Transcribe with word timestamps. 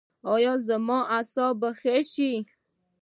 ایا 0.33 0.53
زما 0.67 0.99
اعصاب 1.13 1.53
به 1.61 1.69
ښه 1.79 1.95
شي؟ 2.11 2.31